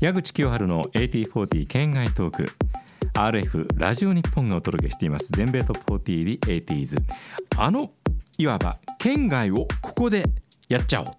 [0.00, 2.46] 矢口清春の8040県外トーク。
[3.12, 5.30] RF ラジオ日本がお届けしています。
[5.32, 7.02] 全米トップ40リ 80s
[7.58, 7.90] あの
[8.38, 10.24] いわば県外をここで
[10.70, 11.16] やっちゃおうと。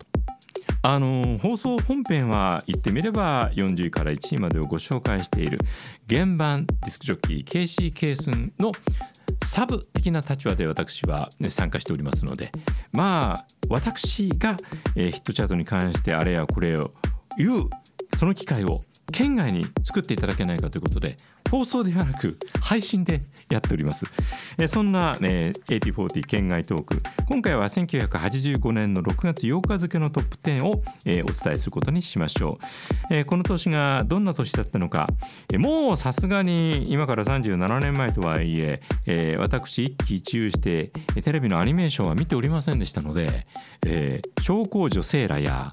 [0.82, 5.60] あの放送本編は言ってみれば40位から1位までをご紹介している
[6.10, 8.72] 原版ディスクジョッキー KC ケースンの
[9.46, 12.52] サブ的な立場で私は、ね、参加しておりますので
[12.94, 14.58] まあ私が、
[14.96, 16.96] えー、ヒットチャートに関してあれやこれを
[17.38, 17.70] 言う
[18.22, 21.18] その機会を県外に作っていただけないかということで
[21.50, 24.06] 放送ではなく配信でやっております。
[24.60, 32.60] えそんな、ね、8040県外トーク今回は1985年の6月8日付のトップ10を、えー、お伝えすることにしましょ
[33.10, 33.14] う。
[33.16, 35.08] えー、この年がどんな年だったのか、
[35.52, 40.90] えー、もうさすがに今から37年前とはいええー、私一喜一憂して
[41.24, 43.48] テレビのアニメーションは見ておりませんでしたので、
[43.84, 45.72] えー、小公女セーラや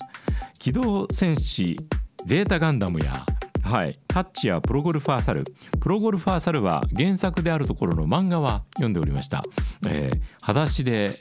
[0.59, 1.77] 機動戦士
[2.27, 3.25] ゼータガンダムや
[3.63, 5.45] はい、タッチやプロゴルファーサル。
[5.79, 9.43] プロゴルファーサルは原作であるところの漫画は読んでおりました、
[9.87, 11.19] えー、裸足で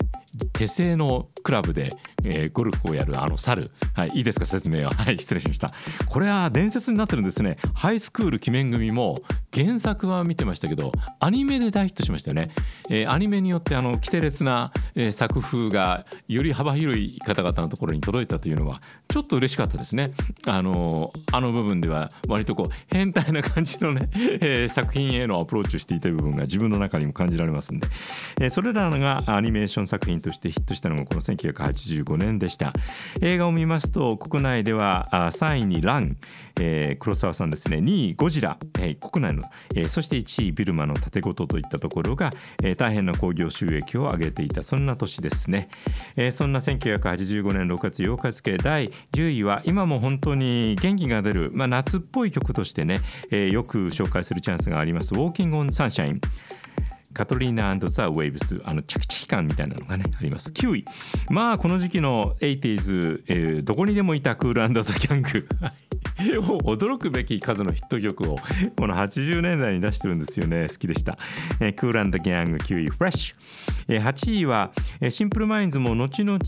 [0.58, 1.92] 手製のクラブで、
[2.24, 4.92] えー、ゴルフをやるあの猿、はい、いいですか説明は。
[4.92, 5.72] はい失礼しました。
[6.08, 7.58] これは伝説になってるんですね。
[7.76, 9.20] ハイスクール鬼面組も
[9.54, 12.52] 原作は見てましたけどアニメで大ヒットしましたよね、
[12.90, 20.12] えー、アニメによってあの規定列な、えー、作風がより幅広い方々のところに届いたというのはちょっと嬉しかったですね。
[20.46, 27.88] あのあの部分では割とこう変態な感じのね、えー、作品へのアプローチをしていた部分が自分の中にも感じられますんで、
[28.42, 32.74] えー、それらがアニメーション作品としてヒットしたのがこの1985年でした。
[33.22, 36.18] 映画を見ますと国内では3位にラン、
[36.60, 37.78] えー、黒沢さんですね。
[37.78, 39.44] 2位ゴジラ、えー、国内の、
[39.76, 42.32] えー、そして1位ビルマの盾事といったところが、
[42.64, 45.70] えー、大変な興行収益を上げていたそんな年ですね、
[46.16, 53.02] えー、そんな1985年6月8日付第10位は今も本当に元気が出る、まあ、夏っぽい曲としてね、
[53.32, 56.22] えー、よく紹介するチャンスがあります「ウォーキング・オン・サンシャイン」
[57.18, 60.52] カトリーナザ・ウェイブスあのチャキチキ感みたいなのがねあります。
[60.52, 60.86] 9位
[61.32, 65.48] まあこの時期の 80s、えー、どこにでもいた Kool & the Gang。
[66.64, 68.38] 驚くべき数のヒット曲を
[68.76, 70.68] この80年代に出してるんですよね。
[70.70, 71.18] 好きでした、
[71.60, 73.36] えー、 Kool & the Gang 9位 Fresh、
[73.88, 76.40] えー、8位は、えー、シンプルマインズも後々、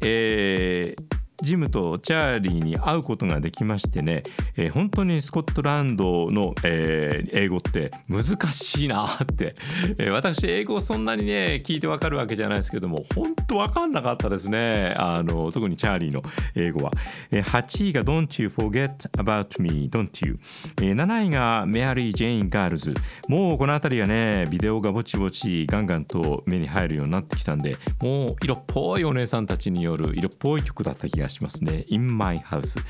[0.00, 4.22] えージムとチャーリーに会うことができましてね、
[4.56, 9.54] えー、本当にスコットランドの、えー、英語って難しいなって、
[9.98, 14.94] えー、私英語そんなにね聞いてわかるわけじゃないですけども本当わかんなかったですね。
[14.96, 16.22] あの特にチャーリーの
[16.54, 16.92] 英語は、
[17.30, 20.36] えー、8位が Don't You Forget About Me Don't You、
[20.80, 22.94] えー、7位がメアリー・ジェイン・ガールズ
[23.28, 31.84] もうこの辺りはねビデオがぼちぼちガンガンと目に入るようになってきたんでもう色っぽいお姉さんたちによる色っぽい曲だった気がしますね。
[31.88, 32.80] In My House、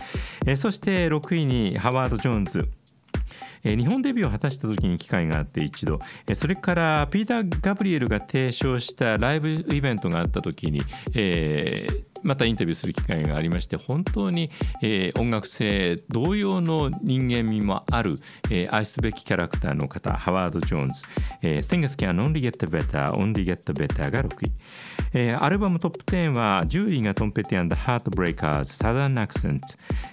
[0.46, 2.68] え、そして6位にハワード・ジョーンズ
[3.64, 5.98] 日本デビューを果たした時に機会があって一度、
[6.34, 10.82] それからピーター・ガブリエルが提唱したライブイベントがあった時に、
[11.14, 14.50] えーまたインタビューする機会がありまして本当に、
[14.82, 18.16] えー、音楽性同様の人間味もある、
[18.50, 21.02] えー、愛すべきキャラクターの方ハワード・ジョーンズ、
[21.42, 24.52] えー、先月キャ「Only Get Better」「Only Get Better」が6位、
[25.12, 29.66] えー、アルバムトップ10は10位がトンペティハートブレイカーズ、サザンアクセント、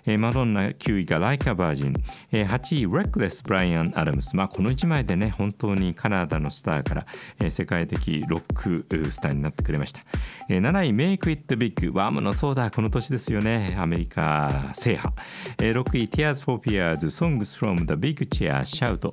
[0.06, 1.94] えー、マドンナ9位がライカバージン、
[2.32, 7.06] えー、8位レックレス、ブライアン・アダムス、まあ、この1枚でね本当にカナダのスターから、
[7.40, 10.02] えー、世界的ロックスターになってくれました、
[10.50, 15.14] えー、7位メイクイットビッグアムのそうだこの年ですよねアメリカ制覇、
[15.58, 19.12] 6位 Tears for Fears Songs from the Big Chair Shout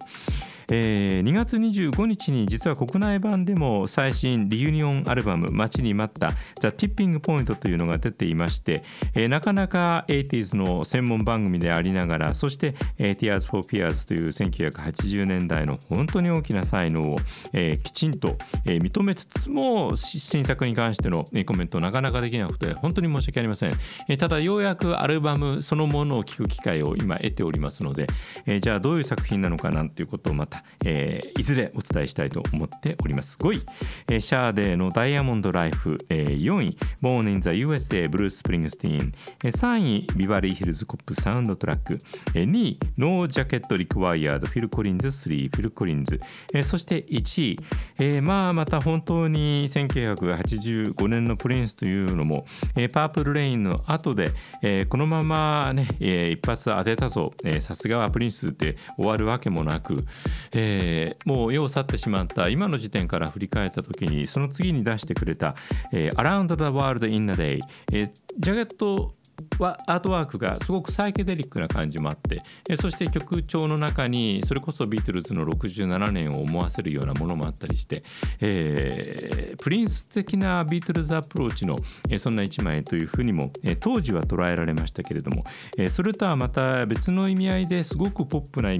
[0.70, 8.82] えー、2月25日に実は国内版でも最新リユニオンアルバム「待ちに待った「ザ・ティッピング・ポイント」というのが出ていまして、
[9.14, 17.16] えー、なかなか 80s の専門番組でありながらそして、Tears for Fears という1980年代の本当に大きな才能を、
[17.52, 23.72] えー、きちんと、えー、認めつつも新作に関してのコメントなかなかできなくて本当に申し訳ありません、
[24.08, 28.06] えー、ただようやくアルバムそのものを聴く機会を今得ておりますので、
[28.46, 33.38] えー、じゃあどういう作品なのかなんていうことをまたえー、いずれお伝えしたいと思っております。
[33.38, 33.62] 5位、
[34.08, 39.12] えー、シャーデーの Diamond Life、えー、4位ボーン・イン・ザ・ USA ブルース・スプリングスティーン、
[39.44, 41.99] えー、3位 Beverly Hills Cop サウンドトラック、
[42.34, 45.08] えー、2位 No Jacket Required フィル・コリンズ。
[45.08, 46.20] 3フィル・コリンズ、
[46.52, 47.60] えー、そして1位、
[47.99, 52.46] えー、まあまた本当に1985年のプリンスというのも、
[52.76, 54.32] えー、パープル・レインの後で、
[54.62, 57.32] えー、このままね、えー、一発当てたぞ。
[57.60, 60.05] さすがはプリンスで終わるわけもなく、
[60.52, 65.54] えーえ、もう世を去ってしまった今の時点から振り返った時にその次に出してくれた
[65.92, 67.60] 「えー、Around the World in a Day、
[67.92, 69.10] えー」ジャケット
[69.58, 78.02] はアートワークがすごくサイケデリックな感じもあってえそして曲調の中にそれこそビートルズの67年を思わせるようなものもあったりして、
[78.40, 81.76] えー、プリンス的なビートルズアプローチの
[82.08, 85.44] えそんな一枚というふうにもえ当時は捉えられましたけれども
[85.76, 88.70] えそれとはまた別の意味合いですごくポップな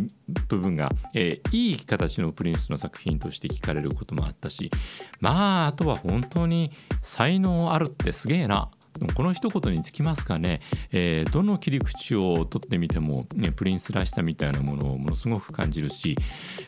[0.49, 4.71] 部分がえいい形のプリンスの作品として聞かれることもあったし
[5.21, 6.71] まああとは本当に
[7.03, 8.69] 才能あるってすげえな
[9.15, 10.61] この一言につきますかね、
[10.93, 16.17] えー、どの切り口をとってみても、ね、プリンスらしさみたいなものをものすごく感じるし、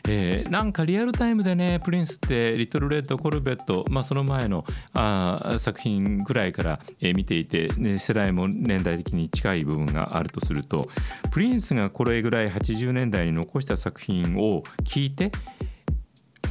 [0.07, 6.79] えー、なんかリアルタイムでねプリンスって「リトル・レッド・コルベット」まあ、その前のあ作品ぐらいから、
[7.13, 10.89] 見ていて、ね、世代も年代的に近い部分があるとすると
[11.31, 15.31] プリンスがこれぐらい80年代に残した作品を聞いて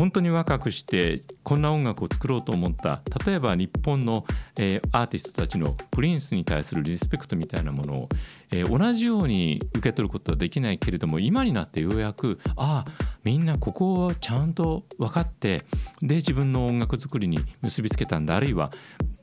[0.01, 3.03] 本当に若くしてこんな音楽を作ろうと思った。
[3.27, 4.25] 例えば日本の、
[4.59, 8.09] えー、アーティストたちのプリンスに対するリスペクトみたいなものを、
[8.51, 12.91] えー、同じように受け取ることはできないけれども今になってようやくああ
[13.25, 15.65] みんなここをちゃんと分かって
[16.01, 18.37] で自分の音楽作りに結びつけたんだ。
[18.37, 18.71] あるいは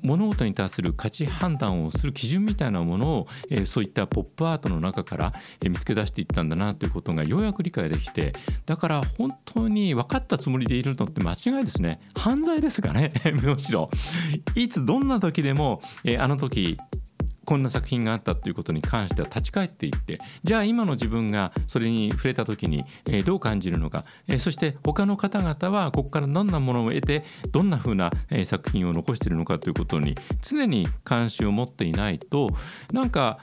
[0.03, 8.33] 物事に対する価値判断をする基準みたいなものを、えー、そういったポップアートの中から、えー、見つけ出していったんだなということがようやく理解できて
[8.65, 11.99] だから本当に分かったつもりでいるのって間違いですね。
[12.15, 13.09] 犯罪ですがね。
[13.41, 13.87] むしろ。
[14.55, 16.77] いつどんな時でも、えー、あの時
[17.47, 27.23] こんな作品があったということに関しては立ち返っていってじゃあ今の自分がそれに触れた時に、えどう感じるのか、えそして他の方々はここからどんなものを得て
[27.53, 32.49] どんなふうな、え作品を残しているのかということに常に関心を持っていないと
[32.91, 33.39] なんか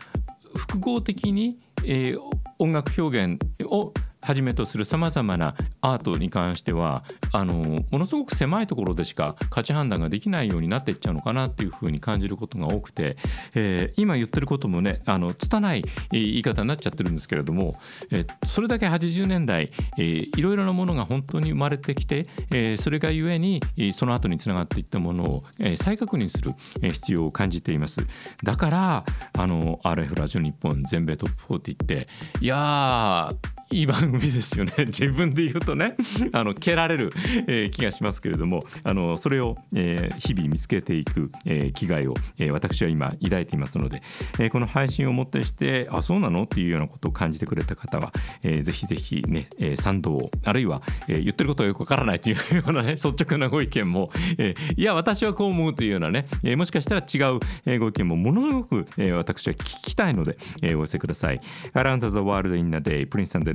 [0.54, 2.14] 複合的に、え
[2.58, 3.40] 音楽表現
[3.70, 7.54] をはじめとするさまざまなアートに関してはあの
[7.90, 13.16] ものすごく狭いところでしか価値判断ができないようになっていっちゃうのかなっていうふうに感じることが多くて、
[13.54, 17.78] えー、今言ってることもねあの拙い言い方になっちゃってるんですけれども、
[18.10, 23.60] えー、それだけ80年代、えー、いろいろなものが本当に生まれてきて、えー、それがゆえに
[23.94, 28.06] その後につながっていったものを、えー、再確認する必要を感じています。
[28.42, 29.04] だから
[29.34, 32.06] あの RF ラジオ日本全米トップ40って
[32.40, 35.96] いやーいい番組ですよね 自分で言うとね
[36.32, 37.10] あの蹴られる、
[37.48, 44.02] えー、気がしますけれどもあのそれを、えー、日々見つけていく、えー、気概を、えー、私は今抱いていますので、
[44.38, 46.44] えー、この配信をもってしてあそうなの？
[46.44, 48.12] っていうようなことを感じてくれた方は、
[48.44, 61.40] えー、ぜひぜひね、えー、賛同あるいは、えー、言ってることがよくわからない というようなね率直なご意見も、えー、いや私はこう思うというようなね、えー、もしかしたら違う、えー、ご意見もものすごく、えー、私は聞きたいので、えー、お寄せください。
[61.74, 63.08] Around the World in a Day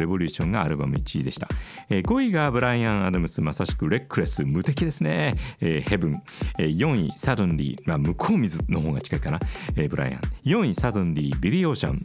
[0.09, 1.47] Prince and Revolution ションがアルバム1位でした、
[1.89, 6.24] えー、5位がブライアン・アダムスまさしく Reckless 無敵ですね、えー、 Heaven、
[6.57, 9.39] えー、4位 Suddenly、まあ、向こう見ずの方が近いかな、
[9.75, 12.00] えー、ブライアン4位 Suddenly ビリー・オーシャン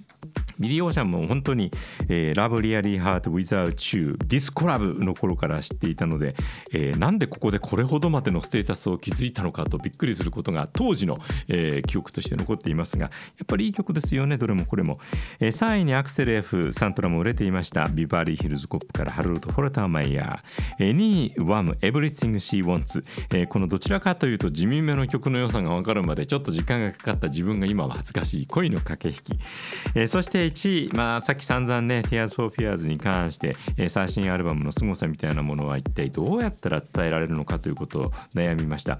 [0.58, 1.70] ビリー・オーシャンも本当に、
[2.08, 6.36] えー、 Love Really Hurts Without You ディスコラブの頃から知っていたので、
[6.72, 11.18] えー、なんでここでこれほどまでのステータスを築いたのかとびっくりすることが当時の、
[11.48, 13.10] えー、記憶として残っていますがや
[13.42, 15.00] っぱりいい曲ですよねどれもこれも、
[15.40, 17.83] えー、3位にアクセル F サントラも売れていました。
[17.88, 29.42] ビバリー・ヒルズ・コップからハルルト・フォルターマイヤー、えー、2位ワム・エブリ Everything She Wants、えー、このどちらかというと地味めの曲の良さが分かるまでちょっと時間がかかった自分が今は恥ずかしい恋の駆け引き、
[29.94, 38.98] えー、そして1位まあ、さっき散々ね Tears for Fears に関して、えー、最新アルバムの凄さみたいなものは一体どうやったら伝えられるのかということを悩みました、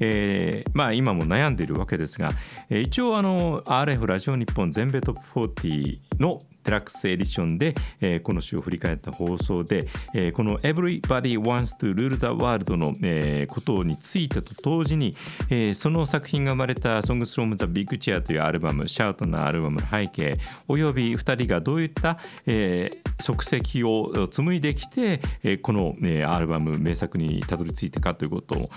[0.00, 2.32] えー、まあ今も悩んでいるわけですが、
[2.70, 15.14] えー、一応あの RF ラジオ日本全米トップ40のデラックスエディションで、えー、この週を振り返った放送で、えー、この Everybody Wants to Rule the World の、えー、ことについてと同時に、
[15.50, 25.20] えー、その作品が生まれた Songs from the Big Chair というアルバム、シャウトのアルバムの背景、および2人がどういった、えー、足跡を紡いできて、
[25.62, 25.94] この、
[26.26, 28.70] アルバム、名作にたどり着いたかということを、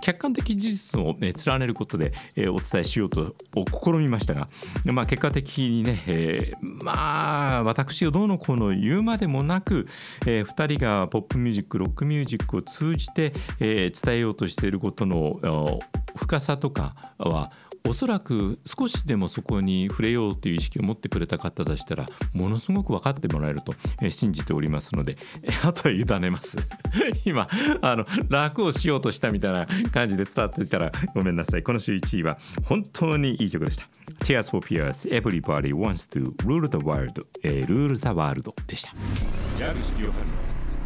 [0.00, 2.12] 客観的事実を、ね、連ねることで、
[2.48, 3.34] お伝えしようと
[3.82, 4.48] 試みましたが、
[4.84, 9.86] まあ、結果的にね、えー、まあ私をどうのこうの言うまでもなく、
[10.26, 15.80] えー、2人がポップミュージックロックミュージックを通じて、えー、伝えようとしていることの
[16.16, 17.52] 深さとかは
[17.88, 23.74] おそらく少しでもそこに触れようという意識を持ってくれた方でしたらものすごく分かってもらえると
[24.10, 25.16] 信じておりますので
[25.64, 26.56] あとは委ねます。
[27.24, 27.48] 今
[27.82, 31.62] あの楽をしようとしたみたいな感じで伝わっていたらごめんなさい。
[31.62, 33.84] この週1位は本当にいい曲でした。
[34.24, 38.94] Tears for Fears Everybody Wants to Rule the World、えー、Rule the World でした。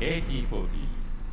[0.00, 0.89] AT40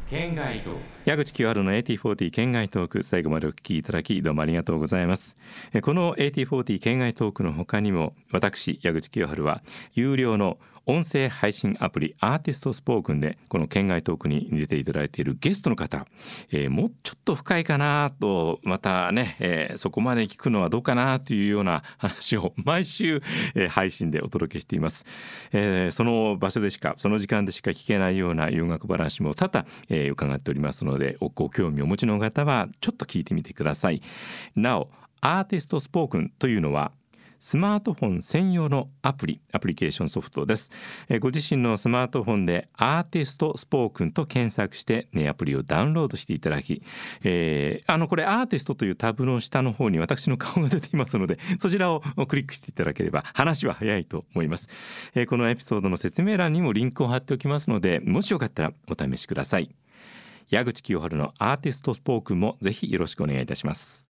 [0.10, 0.80] 県外トーク。
[1.04, 5.36] 矢口清春の AT40 県外トーク最後までお聞きいただきどうもありがとうございます。
[5.82, 9.62] この AT40 県外トークの他にも私矢口清春は
[9.96, 16.08] 有料の音声配信アプリアーティストスポークンでこの県外トークに出ていただいているゲストの方、
[16.50, 23.22] えー、もうちょっと深いかなとまたね、えー、そこまで聞くのはどうかなというような話を毎週、
[23.54, 25.06] えー、配信でお届けしています、
[25.52, 34.02] えー、その場所でしかその時間でしか聞けないような洋楽話も多々、えー、伺っておりますのでご興味をお持ちの方はちょっと聞いてみてください。
[34.56, 34.90] なお
[35.22, 36.92] アーティストスポークンというのは
[37.40, 40.72] スマートフォン専用のアプリアプリケーションソフトです、
[41.10, 46.82] えご自身のスマートフォンでアーティストスポークンと検索してねアプリをダウンロードしていただき、
[47.24, 54.68] えー、あのこれアーティストというタブの下の方に私の顔が出ていますので そちらをクリックしていただければ話は早いと思います、
[55.16, 59.70] え、このエピソードの説明欄にもリンクを貼っておきますのでもしよかったらお試しください。
[60.50, 64.06] 矢口清春のアーティストスポークンもぜひよろしくお願いいたします。